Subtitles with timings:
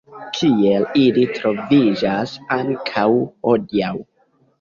[0.35, 3.05] Kiel ili troviĝas ankaŭ
[3.51, 3.93] hodiaŭ.